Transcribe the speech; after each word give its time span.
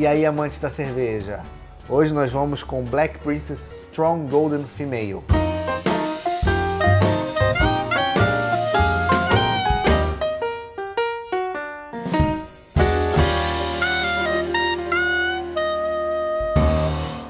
E 0.00 0.06
aí, 0.06 0.24
amantes 0.24 0.58
da 0.58 0.70
cerveja? 0.70 1.42
Hoje 1.86 2.14
nós 2.14 2.32
vamos 2.32 2.62
com 2.62 2.82
Black 2.82 3.18
Princess 3.18 3.82
Strong 3.82 4.30
Golden 4.30 4.64
Female. 4.64 5.22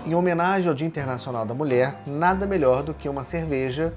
Em 0.07 0.14
homenagem 0.14 0.68
ao 0.68 0.75
Dia 0.77 0.87
Internacional 0.87 1.45
da 1.45 1.52
Mulher, 1.52 1.96
nada 2.07 2.46
melhor 2.46 2.84
do 2.84 2.95
que 2.95 3.09
uma 3.09 3.25
cerveja 3.25 3.93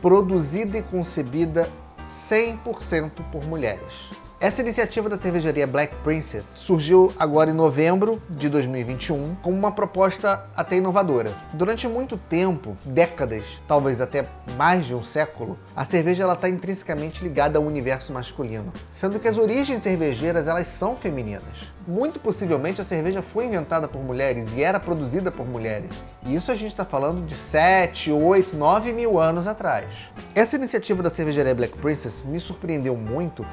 produzida 0.00 0.78
e 0.78 0.82
concebida 0.82 1.68
100% 2.06 3.10
por 3.32 3.44
mulheres. 3.48 4.23
Essa 4.44 4.60
iniciativa 4.60 5.08
da 5.08 5.16
cervejaria 5.16 5.66
Black 5.66 5.94
Princess 6.04 6.44
surgiu 6.44 7.10
agora 7.18 7.48
em 7.48 7.54
novembro 7.54 8.22
de 8.28 8.50
2021 8.50 9.36
como 9.36 9.56
uma 9.56 9.72
proposta 9.72 10.46
até 10.54 10.76
inovadora. 10.76 11.32
Durante 11.54 11.88
muito 11.88 12.18
tempo, 12.18 12.76
décadas, 12.84 13.62
talvez 13.66 14.02
até 14.02 14.26
mais 14.54 14.84
de 14.84 14.94
um 14.94 15.02
século, 15.02 15.58
a 15.74 15.82
cerveja 15.82 16.30
está 16.30 16.46
intrinsecamente 16.46 17.24
ligada 17.24 17.58
ao 17.58 17.64
universo 17.64 18.12
masculino, 18.12 18.70
sendo 18.92 19.18
que 19.18 19.28
as 19.28 19.38
origens 19.38 19.82
cervejeiras 19.82 20.46
elas 20.46 20.66
são 20.66 20.94
femininas. 20.94 21.72
Muito 21.88 22.20
possivelmente 22.20 22.82
a 22.82 22.84
cerveja 22.84 23.22
foi 23.22 23.46
inventada 23.46 23.88
por 23.88 24.02
mulheres 24.02 24.52
e 24.52 24.62
era 24.62 24.78
produzida 24.78 25.32
por 25.32 25.48
mulheres. 25.48 25.88
E 26.26 26.34
isso 26.34 26.52
a 26.52 26.54
gente 26.54 26.68
está 26.68 26.84
falando 26.84 27.24
de 27.24 27.34
7, 27.34 28.12
8, 28.12 28.54
9 28.54 28.92
mil 28.92 29.18
anos 29.18 29.46
atrás. 29.46 29.86
Essa 30.34 30.56
iniciativa 30.56 31.02
da 31.02 31.08
cervejaria 31.08 31.54
Black 31.54 31.78
Princess 31.78 32.22
me 32.22 32.38
surpreendeu 32.38 32.94
muito 32.94 33.46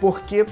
porque 0.00 0.46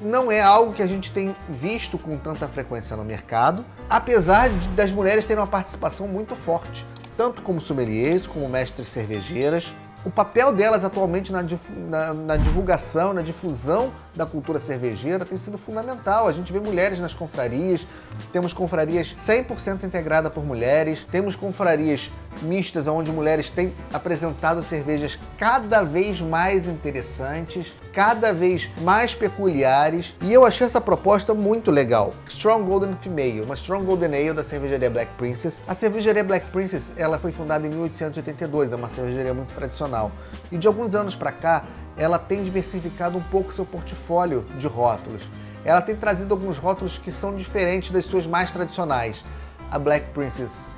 não 0.00 0.30
é 0.30 0.40
algo 0.40 0.72
que 0.72 0.82
a 0.82 0.86
gente 0.86 1.10
tem 1.10 1.34
visto 1.48 1.98
com 1.98 2.16
tanta 2.16 2.46
frequência 2.48 2.96
no 2.96 3.04
mercado, 3.04 3.64
apesar 3.88 4.50
de, 4.50 4.68
das 4.68 4.92
mulheres 4.92 5.24
terem 5.24 5.40
uma 5.40 5.46
participação 5.48 6.06
muito 6.06 6.36
forte, 6.36 6.86
tanto 7.16 7.42
como 7.42 7.60
sommeliers, 7.60 8.26
como 8.26 8.48
mestres 8.48 8.88
cervejeiras. 8.88 9.72
O 10.04 10.10
papel 10.10 10.52
delas 10.52 10.84
atualmente 10.84 11.32
na, 11.32 11.42
na, 11.42 12.14
na, 12.14 12.36
divulgação, 12.36 13.12
na 13.12 13.22
difusão 13.22 13.90
da 14.16 14.26
cultura 14.26 14.58
cervejeira 14.58 15.24
tem 15.24 15.36
sido 15.36 15.58
fundamental. 15.58 16.26
A 16.26 16.32
gente 16.32 16.52
vê 16.52 16.58
mulheres 16.58 16.98
nas 16.98 17.12
confrarias, 17.12 17.86
temos 18.32 18.52
confrarias 18.52 19.14
100% 19.14 19.84
integradas 19.84 20.32
por 20.32 20.44
mulheres, 20.44 21.06
temos 21.10 21.36
confrarias 21.36 22.10
mistas 22.42 22.86
onde 22.86 23.10
mulheres 23.10 23.50
têm 23.50 23.74
apresentado 23.92 24.62
cervejas 24.62 25.18
cada 25.38 25.82
vez 25.82 26.20
mais 26.20 26.66
interessantes, 26.66 27.74
cada 27.92 28.32
vez 28.32 28.68
mais 28.80 29.14
peculiares, 29.14 30.14
e 30.20 30.32
eu 30.32 30.44
achei 30.44 30.66
essa 30.66 30.80
proposta 30.80 31.32
muito 31.32 31.70
legal. 31.70 32.12
Strong 32.28 32.64
Golden 32.64 32.92
Female, 32.94 33.42
uma 33.42 33.54
Strong 33.54 33.86
Golden 33.86 34.14
Ale 34.14 34.32
da 34.32 34.42
cervejaria 34.42 34.90
Black 34.90 35.12
Princess. 35.16 35.62
A 35.66 35.74
cervejaria 35.74 36.24
Black 36.24 36.46
Princess, 36.46 36.92
ela 36.96 37.18
foi 37.18 37.32
fundada 37.32 37.66
em 37.66 37.70
1882, 37.70 38.72
é 38.72 38.76
uma 38.76 38.88
cervejaria 38.88 39.32
muito 39.32 39.52
tradicional. 39.54 40.12
E 40.50 40.58
de 40.58 40.66
alguns 40.66 40.94
anos 40.94 41.16
para 41.16 41.32
cá, 41.32 41.64
ela 41.96 42.18
tem 42.18 42.44
diversificado 42.44 43.16
um 43.16 43.22
pouco 43.22 43.52
seu 43.52 43.64
portfólio 43.64 44.44
de 44.58 44.66
rótulos. 44.66 45.30
Ela 45.64 45.80
tem 45.80 45.96
trazido 45.96 46.34
alguns 46.34 46.58
rótulos 46.58 46.98
que 46.98 47.10
são 47.10 47.34
diferentes 47.34 47.90
das 47.90 48.04
suas 48.04 48.26
mais 48.26 48.50
tradicionais. 48.50 49.24
A 49.70 49.78
Black 49.78 50.10
Princess 50.10 50.70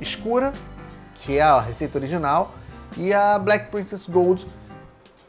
escura, 0.00 0.52
que 1.14 1.38
é 1.38 1.42
a 1.42 1.60
receita 1.60 1.98
original, 1.98 2.54
e 2.96 3.12
a 3.12 3.38
Black 3.38 3.70
Princess 3.70 4.06
Gold, 4.06 4.46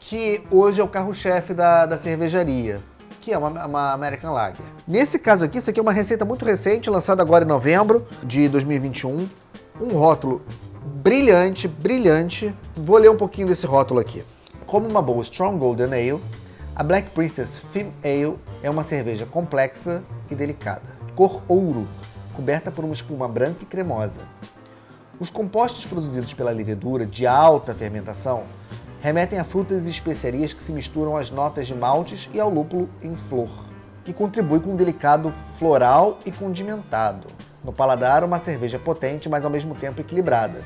que 0.00 0.44
hoje 0.50 0.80
é 0.80 0.84
o 0.84 0.88
carro-chefe 0.88 1.54
da, 1.54 1.86
da 1.86 1.96
cervejaria, 1.96 2.80
que 3.20 3.32
é 3.32 3.38
uma, 3.38 3.66
uma, 3.66 3.92
American 3.92 4.32
Lager. 4.32 4.64
Nesse 4.86 5.18
caso 5.18 5.44
aqui, 5.44 5.58
isso 5.58 5.70
aqui 5.70 5.80
é 5.80 5.82
uma 5.82 5.92
receita 5.92 6.24
muito 6.24 6.44
recente, 6.44 6.90
lançada 6.90 7.22
agora 7.22 7.44
em 7.44 7.48
novembro 7.48 8.06
de 8.22 8.48
2021. 8.48 9.28
Um 9.80 9.88
rótulo 9.98 10.42
brilhante, 10.84 11.66
brilhante. 11.66 12.54
Vou 12.76 12.98
ler 12.98 13.10
um 13.10 13.16
pouquinho 13.16 13.48
desse 13.48 13.66
rótulo 13.66 13.98
aqui. 13.98 14.22
Como 14.66 14.88
uma 14.88 15.00
boa 15.00 15.22
Strong 15.22 15.58
Golden 15.58 15.92
Ale, 15.94 16.20
a 16.74 16.82
Black 16.82 17.10
Princess 17.10 17.62
Fim 17.70 17.92
Ale 18.02 18.36
é 18.64 18.68
uma 18.68 18.82
cerveja 18.82 19.24
complexa 19.24 20.02
e 20.28 20.34
delicada. 20.34 20.90
Cor 21.14 21.40
ouro, 21.46 21.86
coberta 22.34 22.68
por 22.72 22.84
uma 22.84 22.92
espuma 22.92 23.28
branca 23.28 23.62
e 23.62 23.64
cremosa. 23.64 24.22
Os 25.20 25.30
compostos 25.30 25.86
produzidos 25.86 26.34
pela 26.34 26.50
levedura 26.50 27.06
de 27.06 27.28
alta 27.28 27.76
fermentação 27.76 28.42
remetem 29.00 29.38
a 29.38 29.44
frutas 29.44 29.86
e 29.86 29.90
especiarias 29.92 30.52
que 30.52 30.64
se 30.64 30.72
misturam 30.72 31.16
às 31.16 31.30
notas 31.30 31.68
de 31.68 31.74
maltes 31.74 32.28
e 32.34 32.40
ao 32.40 32.50
lúpulo 32.50 32.88
em 33.00 33.14
flor, 33.14 33.48
que 34.04 34.12
contribui 34.12 34.58
com 34.58 34.70
um 34.70 34.76
delicado 34.76 35.32
floral 35.60 36.18
e 36.26 36.32
condimentado. 36.32 37.28
No 37.62 37.72
paladar, 37.72 38.24
uma 38.24 38.40
cerveja 38.40 38.80
potente, 38.80 39.28
mas 39.28 39.44
ao 39.44 39.50
mesmo 39.50 39.76
tempo 39.76 40.00
equilibrada. 40.00 40.60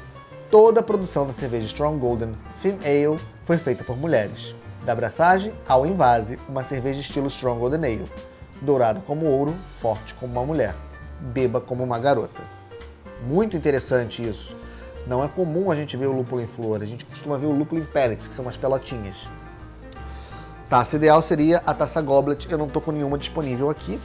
Toda 0.51 0.81
a 0.81 0.83
produção 0.83 1.29
da 1.29 1.33
cerveja 1.33 1.67
Strong 1.67 2.01
Golden 2.01 2.35
Fim 2.61 2.77
Ale 2.85 3.21
foi 3.45 3.57
feita 3.57 3.85
por 3.85 3.97
mulheres. 3.97 4.53
Da 4.85 4.93
abraçagem 4.93 5.53
ao 5.69 5.87
invase, 5.87 6.41
uma 6.49 6.65
cerveja 6.65 7.01
estilo 7.01 7.29
Strong 7.29 7.61
Golden 7.61 7.85
Ale, 7.85 8.05
dourada 8.61 9.01
como 9.07 9.27
ouro, 9.27 9.55
forte 9.81 10.13
como 10.15 10.33
uma 10.33 10.45
mulher, 10.45 10.75
beba 11.21 11.61
como 11.61 11.85
uma 11.85 12.01
garota. 12.01 12.43
Muito 13.29 13.57
interessante 13.57 14.29
isso. 14.29 14.57
Não 15.07 15.23
é 15.23 15.29
comum 15.29 15.71
a 15.71 15.77
gente 15.77 15.97
ver 15.97 16.07
o 16.07 16.13
lúpulo 16.13 16.41
em 16.41 16.49
flor, 16.49 16.83
a 16.83 16.87
gente 16.87 17.05
costuma 17.05 17.39
ver 17.39 17.47
o 17.47 17.53
lúpulo 17.53 17.81
em 17.81 17.85
pellets, 17.85 18.27
que 18.27 18.35
são 18.35 18.45
umas 18.45 18.57
pelotinhas. 18.57 19.29
Taça 20.69 20.97
ideal 20.97 21.23
seria 21.23 21.63
a 21.65 21.73
taça 21.73 22.03
Goblet, 22.03 22.51
eu 22.51 22.59
não 22.59 22.67
estou 22.67 22.83
com 22.83 22.91
nenhuma 22.91 23.17
disponível 23.17 23.71
aqui, 23.71 24.01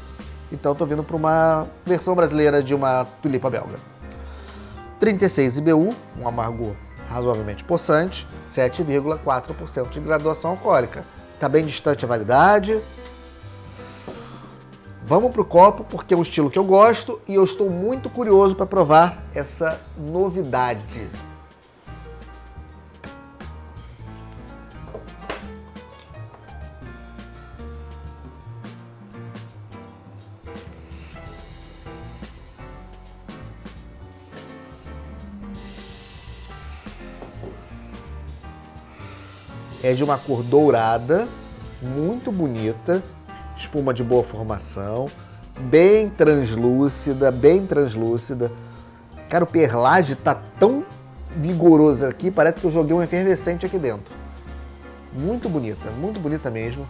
então 0.52 0.74
estou 0.74 0.86
vindo 0.86 1.04
para 1.04 1.16
uma 1.16 1.66
versão 1.84 2.14
brasileira 2.14 2.62
de 2.62 2.76
uma 2.76 3.04
tulipa 3.24 3.50
belga. 3.50 3.95
36 5.00 5.58
IBU, 5.58 5.94
um 6.20 6.28
amargor 6.28 6.76
razoavelmente 7.10 7.64
possante, 7.64 8.28
7,4% 8.48 9.90
de 9.90 10.00
graduação 10.00 10.52
alcoólica. 10.52 11.06
Está 11.36 11.48
bem 11.48 11.66
distante 11.66 12.06
a 12.06 12.08
validade, 12.08 12.82
Vamos 15.08 15.32
pro 15.32 15.46
copo 15.46 15.84
porque 15.84 16.16
é 16.16 16.18
um 16.18 16.24
estilo 16.24 16.50
que 16.50 16.58
eu 16.58 16.64
gosto 16.64 17.22
e 17.28 17.36
eu 17.36 17.44
estou 17.44 17.70
muito 17.70 18.10
curioso 18.10 18.56
para 18.56 18.66
provar 18.66 19.24
essa 19.36 19.80
novidade. 19.96 21.08
É 39.86 39.94
de 39.94 40.04
uma 40.04 40.18
cor 40.18 40.42
dourada, 40.42 41.28
muito 41.80 42.32
bonita, 42.32 43.04
espuma 43.56 43.94
de 43.94 44.04
boa 44.04 44.24
formação, 44.24 45.06
bem 45.60 46.10
translúcida, 46.10 47.32
bem 47.32 47.68
translúcida. 47.68 48.52
Cara, 49.30 49.44
o 49.44 49.48
perlage 49.48 50.16
tá 50.16 50.42
tão 50.60 50.84
vigoroso 51.36 52.04
aqui, 52.04 52.32
parece 52.32 52.60
que 52.60 52.66
eu 52.66 52.72
joguei 52.72 52.96
um 52.96 53.04
efervescente 53.04 53.68
aqui 53.68 53.78
dentro. 53.78 54.12
Muito 55.14 55.48
bonita, 55.48 55.92
muito 55.92 56.20
bonita 56.20 56.50
mesmo. 56.50 56.88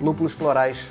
Lúpulos 0.00 0.34
florais. 0.34 0.86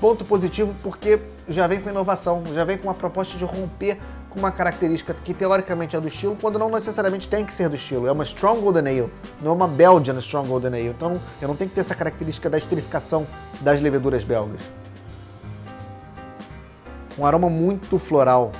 Ponto 0.00 0.24
positivo 0.24 0.74
porque 0.82 1.20
já 1.46 1.66
vem 1.66 1.82
com 1.82 1.90
inovação, 1.90 2.44
já 2.54 2.64
vem 2.64 2.78
com 2.78 2.88
uma 2.88 2.94
proposta 2.94 3.36
de 3.36 3.44
romper 3.44 3.98
com 4.30 4.38
uma 4.38 4.52
característica 4.52 5.14
que 5.14 5.32
teoricamente 5.32 5.96
é 5.96 6.00
do 6.00 6.08
estilo, 6.08 6.36
quando 6.40 6.58
não 6.58 6.70
necessariamente 6.70 7.28
tem 7.28 7.44
que 7.44 7.54
ser 7.54 7.68
do 7.68 7.76
estilo. 7.76 8.06
É 8.06 8.12
uma 8.12 8.24
Strong 8.24 8.60
Golden 8.60 8.86
Ale, 8.86 9.12
não 9.40 9.52
é 9.52 9.54
uma 9.54 9.68
Belgian 9.68 10.18
Strong 10.18 10.48
Golden 10.48 10.74
Ale. 10.74 10.88
Então 10.88 11.20
eu 11.40 11.48
não 11.48 11.56
tenho 11.56 11.70
que 11.70 11.74
ter 11.74 11.80
essa 11.80 11.94
característica 11.94 12.50
da 12.50 12.58
esterificação 12.58 13.26
das 13.60 13.80
leveduras 13.80 14.22
belgas. 14.24 14.60
Um 17.18 17.26
aroma 17.26 17.50
muito 17.50 17.98
floral, 17.98 18.52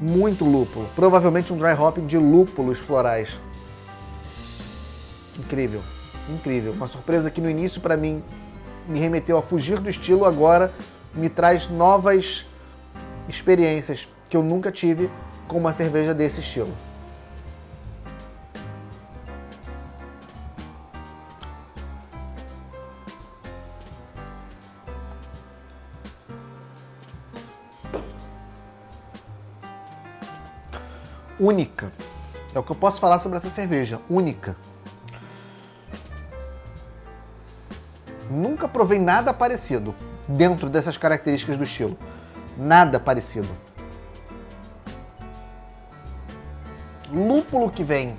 muito 0.00 0.44
lúpulo. 0.44 0.88
Provavelmente 0.96 1.52
um 1.52 1.56
dry 1.56 1.72
hopping 1.78 2.06
de 2.06 2.18
lúpulos 2.18 2.78
florais. 2.78 3.38
Incrível, 5.38 5.82
incrível. 6.28 6.72
Uma 6.72 6.86
surpresa 6.86 7.30
que 7.30 7.40
no 7.40 7.50
início 7.50 7.80
para 7.80 7.96
mim 7.96 8.22
me 8.88 8.98
remeteu 8.98 9.36
a 9.38 9.42
fugir 9.42 9.78
do 9.78 9.88
estilo, 9.88 10.24
agora 10.24 10.72
me 11.14 11.28
traz 11.28 11.68
novas 11.68 12.44
experiências 13.28 14.08
que 14.28 14.36
eu 14.36 14.42
nunca 14.42 14.72
tive 14.72 15.10
com 15.46 15.58
uma 15.58 15.72
cerveja 15.72 16.14
desse 16.14 16.40
estilo. 16.40 16.72
Única. 31.38 31.92
É 32.54 32.58
o 32.58 32.62
que 32.62 32.70
eu 32.70 32.76
posso 32.76 33.00
falar 33.00 33.18
sobre 33.18 33.38
essa 33.38 33.48
cerveja. 33.48 34.00
Única. 34.08 34.56
Nunca 38.30 38.66
provei 38.66 38.98
nada 38.98 39.34
parecido 39.34 39.94
dentro 40.26 40.70
dessas 40.70 40.96
características 40.96 41.58
do 41.58 41.64
estilo. 41.64 41.98
Nada 42.56 42.98
parecido. 42.98 43.48
Lúpulo 47.12 47.70
que 47.70 47.84
vem. 47.84 48.16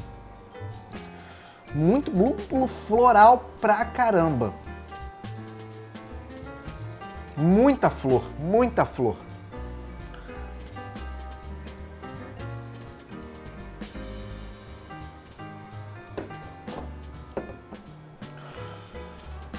Muito 1.74 2.12
lúpulo 2.12 2.68
floral 2.68 3.52
pra 3.60 3.84
caramba. 3.86 4.54
Muita 7.36 7.90
flor, 7.90 8.24
muita 8.40 8.86
flor. 8.86 9.18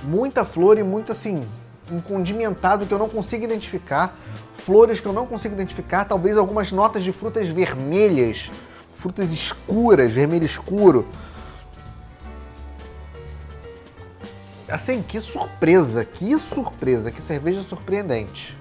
muita 0.06 0.44
flor 0.44 0.78
e 0.78 0.82
muito 0.82 1.12
assim, 1.12 1.44
um 1.90 2.00
condimentado 2.00 2.86
que 2.86 2.92
eu 2.94 2.98
não 2.98 3.08
consigo 3.08 3.44
identificar, 3.44 4.16
flores 4.58 5.00
que 5.00 5.06
eu 5.06 5.12
não 5.12 5.26
consigo 5.26 5.54
identificar, 5.54 6.04
talvez 6.04 6.38
algumas 6.38 6.72
notas 6.72 7.02
de 7.02 7.12
frutas 7.12 7.48
vermelhas, 7.48 8.50
frutas 8.96 9.30
escuras, 9.30 10.12
vermelho 10.12 10.44
escuro. 10.44 11.06
Assim, 14.68 15.02
que 15.02 15.20
surpresa, 15.20 16.04
que 16.04 16.36
surpresa, 16.38 17.12
que 17.12 17.22
cerveja 17.22 17.62
surpreendente. 17.62 18.56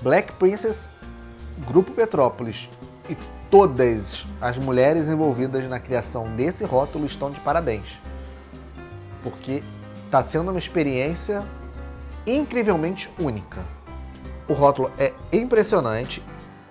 Black 0.00 0.32
Princess, 0.34 0.88
Grupo 1.66 1.90
Petrópolis 1.90 2.68
e 3.08 3.16
todas 3.50 4.24
as 4.40 4.56
mulheres 4.58 5.08
envolvidas 5.08 5.68
na 5.68 5.80
criação 5.80 6.36
desse 6.36 6.64
rótulo 6.64 7.04
estão 7.04 7.32
de 7.32 7.40
parabéns 7.40 7.86
porque 9.22 9.62
está 10.04 10.22
sendo 10.22 10.50
uma 10.50 10.58
experiência 10.58 11.46
incrivelmente 12.26 13.10
única. 13.18 13.64
O 14.48 14.52
rótulo 14.52 14.90
é 14.98 15.12
impressionante. 15.32 16.22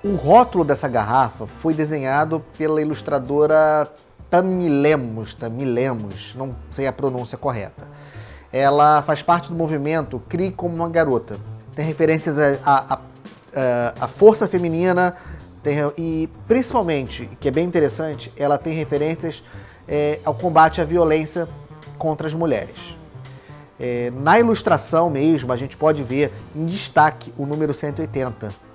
O 0.03 0.15
rótulo 0.15 0.63
dessa 0.63 0.87
garrafa 0.87 1.47
foi 1.47 1.73
desenhado 1.73 2.43
pela 2.57 2.81
ilustradora 2.81 3.91
Tamilemos, 4.29 5.33
Tamilemos, 5.33 6.35
não 6.35 6.55
sei 6.69 6.85
a 6.85 6.93
pronúncia 6.93 7.37
correta. 7.37 7.87
Ela 8.53 9.01
faz 9.01 9.21
parte 9.21 9.49
do 9.49 9.55
movimento 9.55 10.21
Crie 10.29 10.51
como 10.51 10.75
uma 10.75 10.87
Garota. 10.87 11.37
Tem 11.75 11.85
referências 11.85 12.37
à 12.63 14.07
força 14.07 14.47
feminina 14.47 15.15
tem, 15.63 15.77
e, 15.97 16.29
principalmente, 16.47 17.29
que 17.39 17.47
é 17.47 17.51
bem 17.51 17.65
interessante, 17.65 18.31
ela 18.37 18.57
tem 18.57 18.73
referências 18.73 19.43
é, 19.87 20.19
ao 20.23 20.33
combate 20.33 20.79
à 20.79 20.85
violência 20.85 21.47
contra 21.97 22.27
as 22.27 22.33
mulheres. 22.33 22.95
É, 23.79 24.11
na 24.11 24.39
ilustração 24.39 25.09
mesmo, 25.09 25.51
a 25.51 25.55
gente 25.55 25.75
pode 25.75 26.03
ver 26.03 26.31
em 26.55 26.65
destaque 26.65 27.33
o 27.37 27.45
número 27.45 27.73
180, 27.73 28.66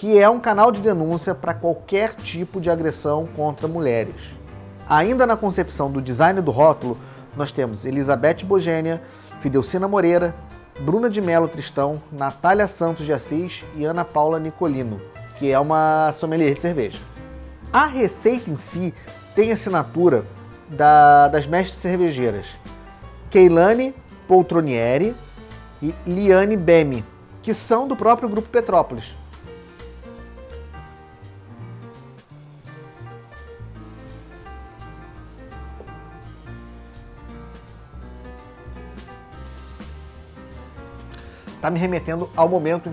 que 0.00 0.18
é 0.18 0.26
um 0.30 0.40
canal 0.40 0.72
de 0.72 0.80
denúncia 0.80 1.34
para 1.34 1.52
qualquer 1.52 2.14
tipo 2.14 2.58
de 2.58 2.70
agressão 2.70 3.28
contra 3.36 3.68
mulheres. 3.68 4.14
Ainda 4.88 5.26
na 5.26 5.36
concepção 5.36 5.92
do 5.92 6.00
design 6.00 6.40
do 6.40 6.50
rótulo, 6.50 6.96
nós 7.36 7.52
temos 7.52 7.84
Elizabeth 7.84 8.42
Bogênia, 8.42 9.02
Fidelcina 9.40 9.86
Moreira, 9.86 10.34
Bruna 10.80 11.10
de 11.10 11.20
Melo 11.20 11.48
Tristão, 11.48 12.02
Natália 12.10 12.66
Santos 12.66 13.04
de 13.04 13.12
Assis 13.12 13.62
e 13.76 13.84
Ana 13.84 14.02
Paula 14.02 14.40
Nicolino, 14.40 15.02
que 15.38 15.52
é 15.52 15.60
uma 15.60 16.12
sommelier 16.12 16.54
de 16.54 16.62
cerveja. 16.62 16.98
A 17.70 17.84
receita 17.84 18.48
em 18.48 18.56
si 18.56 18.94
tem 19.34 19.52
assinatura 19.52 20.24
da, 20.66 21.28
das 21.28 21.46
mestres 21.46 21.78
cervejeiras 21.78 22.46
Keilane 23.28 23.94
Poltronieri 24.26 25.14
e 25.82 25.94
Liane 26.06 26.56
Bemi, 26.56 27.04
que 27.42 27.52
são 27.52 27.86
do 27.86 27.94
próprio 27.94 28.30
Grupo 28.30 28.48
Petrópolis. 28.48 29.19
Está 41.60 41.70
me 41.70 41.78
remetendo 41.78 42.30
ao 42.34 42.48
momento, 42.48 42.90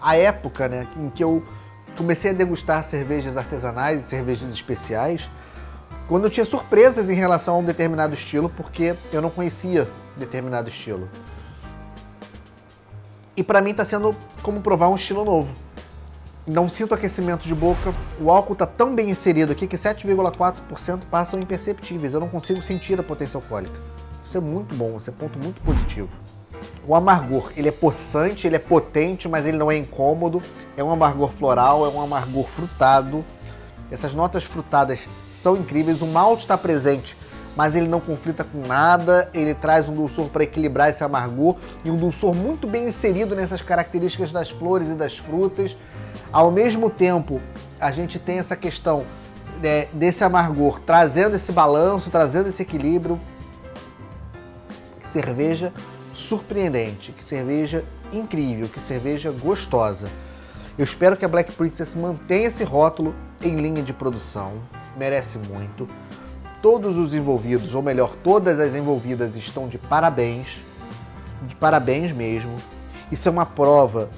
à 0.00 0.16
época 0.16 0.68
né, 0.68 0.86
em 0.96 1.10
que 1.10 1.24
eu 1.24 1.42
comecei 1.96 2.30
a 2.30 2.34
degustar 2.34 2.84
cervejas 2.84 3.36
artesanais 3.36 4.04
e 4.04 4.08
cervejas 4.08 4.48
especiais 4.50 5.28
quando 6.06 6.22
eu 6.22 6.30
tinha 6.30 6.46
surpresas 6.46 7.10
em 7.10 7.14
relação 7.14 7.56
a 7.56 7.58
um 7.58 7.64
determinado 7.64 8.14
estilo, 8.14 8.48
porque 8.48 8.94
eu 9.12 9.20
não 9.20 9.28
conhecia 9.28 9.88
determinado 10.16 10.68
estilo. 10.68 11.08
E 13.36 13.42
para 13.42 13.60
mim 13.60 13.72
está 13.72 13.84
sendo 13.84 14.14
como 14.40 14.60
provar 14.60 14.88
um 14.88 14.94
estilo 14.94 15.24
novo. 15.24 15.52
Não 16.46 16.68
sinto 16.68 16.94
aquecimento 16.94 17.48
de 17.48 17.56
boca, 17.56 17.92
o 18.20 18.30
álcool 18.30 18.52
está 18.52 18.66
tão 18.66 18.94
bem 18.94 19.10
inserido 19.10 19.50
aqui 19.50 19.66
que 19.66 19.76
7,4% 19.76 21.00
passam 21.10 21.40
imperceptíveis, 21.40 22.14
eu 22.14 22.20
não 22.20 22.28
consigo 22.28 22.62
sentir 22.62 23.00
a 23.00 23.02
potência 23.02 23.36
alcoólica. 23.36 23.80
Isso 24.24 24.38
é 24.38 24.40
muito 24.40 24.76
bom, 24.76 24.96
esse 24.96 25.10
é 25.10 25.12
ponto 25.12 25.36
muito 25.40 25.60
positivo. 25.62 26.08
O 26.88 26.94
amargor, 26.94 27.50
ele 27.56 27.68
é 27.68 27.72
possante, 27.72 28.46
ele 28.46 28.54
é 28.54 28.60
potente, 28.60 29.28
mas 29.28 29.44
ele 29.44 29.58
não 29.58 29.70
é 29.70 29.76
incômodo. 29.76 30.40
É 30.76 30.84
um 30.84 30.90
amargor 30.90 31.30
floral, 31.30 31.84
é 31.84 31.88
um 31.88 32.00
amargor 32.00 32.46
frutado. 32.46 33.24
Essas 33.90 34.14
notas 34.14 34.44
frutadas 34.44 35.00
são 35.42 35.56
incríveis. 35.56 36.00
O 36.00 36.06
malte 36.06 36.42
está 36.42 36.56
presente, 36.56 37.16
mas 37.56 37.74
ele 37.74 37.88
não 37.88 37.98
conflita 37.98 38.44
com 38.44 38.64
nada. 38.64 39.28
Ele 39.34 39.52
traz 39.52 39.88
um 39.88 39.94
dulçor 39.94 40.26
para 40.28 40.44
equilibrar 40.44 40.88
esse 40.88 41.02
amargor 41.02 41.56
e 41.84 41.90
um 41.90 41.96
dulçor 41.96 42.32
muito 42.32 42.68
bem 42.68 42.86
inserido 42.86 43.34
nessas 43.34 43.62
características 43.62 44.30
das 44.30 44.50
flores 44.50 44.88
e 44.88 44.94
das 44.94 45.18
frutas. 45.18 45.76
Ao 46.30 46.52
mesmo 46.52 46.88
tempo, 46.88 47.40
a 47.80 47.90
gente 47.90 48.16
tem 48.16 48.38
essa 48.38 48.54
questão 48.54 49.04
é, 49.60 49.88
desse 49.92 50.22
amargor 50.22 50.78
trazendo 50.86 51.34
esse 51.34 51.50
balanço, 51.50 52.12
trazendo 52.12 52.48
esse 52.48 52.62
equilíbrio. 52.62 53.20
Cerveja 55.10 55.72
surpreendente, 56.16 57.12
que 57.12 57.22
cerveja 57.22 57.84
incrível, 58.12 58.68
que 58.68 58.80
cerveja 58.80 59.30
gostosa. 59.30 60.08
Eu 60.78 60.84
espero 60.84 61.16
que 61.16 61.24
a 61.24 61.28
Black 61.28 61.52
Princess 61.52 61.94
mantenha 61.94 62.48
esse 62.48 62.64
rótulo 62.64 63.14
em 63.42 63.56
linha 63.56 63.82
de 63.82 63.92
produção 63.92 64.54
merece 64.96 65.38
muito. 65.38 65.88
Todos 66.62 66.96
os 66.96 67.14
envolvidos, 67.14 67.74
ou 67.74 67.82
melhor, 67.82 68.14
todas 68.24 68.58
as 68.58 68.74
envolvidas 68.74 69.36
estão 69.36 69.68
de 69.68 69.78
parabéns, 69.78 70.62
de 71.42 71.54
parabéns 71.54 72.12
mesmo. 72.12 72.56
Isso 73.12 73.28
é 73.28 73.30
uma 73.30 73.46
prova 73.46 74.08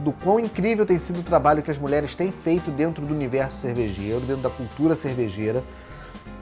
do 0.00 0.12
quão 0.12 0.38
incrível 0.38 0.84
tem 0.84 0.98
sido 0.98 1.20
o 1.20 1.22
trabalho 1.22 1.62
que 1.62 1.70
as 1.70 1.78
mulheres 1.78 2.14
têm 2.14 2.30
feito 2.30 2.70
dentro 2.70 3.04
do 3.04 3.14
universo 3.14 3.56
cervejeiro, 3.56 4.20
dentro 4.20 4.42
da 4.42 4.50
cultura 4.50 4.94
cervejeira, 4.94 5.64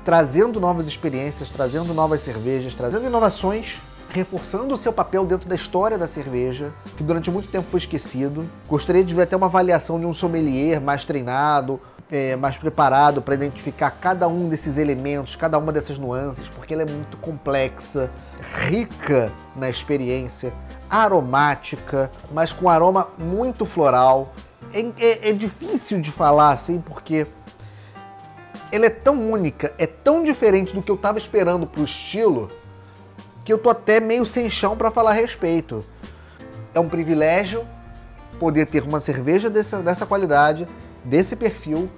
trazendo 0.05 0.61
novas 0.61 0.89
experiências, 0.89 1.49
trazendo 1.49 1.95
novas 1.95 2.21
cervejas, 2.21 2.75
trazendo 2.75 3.07
inovações, 3.07 3.77
reforçando 4.11 4.75
o 4.75 4.77
seu 4.77 4.93
papel 4.93 5.25
dentro 5.25 5.49
da 5.49 5.55
história 5.55 5.99
da 5.99 6.07
cerveja, 6.07 6.73
que 6.97 7.03
durante 7.03 7.31
muito 7.31 7.49
tempo 7.49 7.67
foi 7.71 7.79
esquecido. 7.79 8.49
Gostaria 8.69 9.05
de 9.05 9.13
ver 9.13 9.23
até 9.23 9.37
uma 9.37 9.47
avaliação 9.47 9.99
de 9.99 10.07
um 10.07 10.13
sommelier 10.13 10.81
mais 10.81 11.05
treinado, 11.05 11.81
é, 12.11 12.37
mais 12.37 12.57
preparado 12.57 13.23
para 13.23 13.35
identificar 13.35 13.91
cada 13.91 14.29
um 14.29 14.49
desses 14.49 14.77
elementos, 14.77 15.37
cada 15.37 15.59
uma 15.59 15.73
dessas 15.73 15.99
nuances, 15.99 16.47
porque 16.49 16.75
ela 16.75 16.83
é 16.83 16.87
muito 16.87 17.17
complexa, 17.17 18.11
rica 18.69 19.33
na 19.57 19.69
experiência, 19.69 20.53
aromática, 20.89 22.11
mas 22.33 22.53
com 22.53 22.69
aroma 22.69 23.09
muito 23.19 23.65
floral. 23.65 24.33
É, 24.73 24.81
é, 24.99 25.31
é 25.31 25.33
difícil 25.33 26.01
de 26.01 26.11
falar 26.11 26.51
assim, 26.51 26.81
porque 26.81 27.27
ela 28.71 28.87
é 28.87 28.91
tão 28.91 29.31
única, 29.31 29.73
é 29.79 29.87
tão 29.87 30.23
diferente 30.23 30.75
do 30.75 30.83
que 30.83 30.91
eu 30.91 30.97
estava 30.97 31.19
esperando 31.19 31.67
para 31.67 31.81
o 31.81 31.85
estilo, 31.85 32.51
que 33.45 33.53
eu 33.53 33.59
tô 33.59 33.69
até 33.71 34.01
meio 34.01 34.25
sem 34.25 34.49
chão 34.49 34.77
para 34.77 34.91
falar 34.91 35.11
a 35.11 35.15
respeito. 35.15 35.85
É 36.75 36.81
um 36.81 36.89
privilégio 36.89 37.67
poder 38.41 38.67
ter 38.67 38.83
uma 38.83 39.01
cerveja 39.01 39.51
dessa, 39.51 39.83
dessa 39.83 40.07
qualidade, 40.07 40.67
desse 41.05 41.37
perfil, 41.37 41.89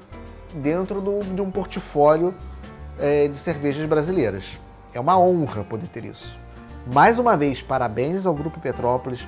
dentro 0.55 1.01
do, 1.01 1.23
de 1.23 1.41
um 1.41 1.51
portfólio 1.51 2.35
é, 2.99 3.29
de 3.29 3.39
cervejas 3.39 3.87
brasileiras. 3.87 4.45
É 4.93 5.01
uma 5.01 5.19
honra 5.19 5.65
poder 5.65 5.87
ter 5.89 6.05
isso. 6.05 6.37
Mais 6.93 7.19
uma 7.19 7.37
vez, 7.37 7.63
parabéns 7.63 8.27
ao 8.27 8.35
Grupo 8.35 8.61
Petrópolis, 8.61 9.27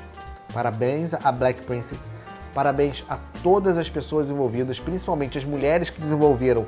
parabéns 0.53 1.13
à 1.15 1.33
Black 1.33 1.63
Princess, 1.63 2.13
parabéns 2.55 3.05
a 3.09 3.19
todas 3.43 3.77
as 3.77 3.91
pessoas 3.91 4.31
envolvidas, 4.31 4.81
principalmente 4.81 5.39
as 5.39 5.45
mulheres 5.45 5.91
que 5.91 6.01
desenvolveram 6.01 6.67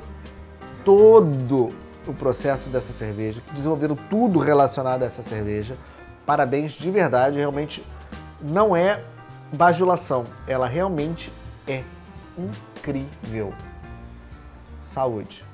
todo 0.83 1.69
o 2.07 2.13
processo 2.13 2.69
dessa 2.69 2.93
cerveja, 2.93 3.41
que 3.41 3.53
desenvolveram 3.53 3.95
tudo 3.95 4.39
relacionado 4.39 5.03
a 5.03 5.05
essa 5.05 5.21
cerveja. 5.21 5.75
Parabéns 6.25 6.73
de 6.73 6.89
verdade, 6.89 7.37
realmente 7.37 7.83
não 8.41 8.75
é 8.75 9.03
bajulação, 9.53 10.25
ela 10.47 10.67
realmente 10.67 11.31
é 11.67 11.83
incrível. 12.37 13.53
Saúde! 14.81 15.50